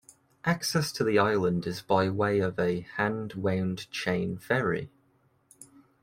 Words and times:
Access 0.45 0.91
to 0.93 1.03
the 1.03 1.19
island 1.19 1.67
is 1.67 1.83
by 1.83 2.09
way 2.09 2.39
of 2.39 2.57
a 2.59 2.79
hand 2.79 3.33
wound 3.35 3.87
chain 3.91 4.39
ferry. 4.39 4.89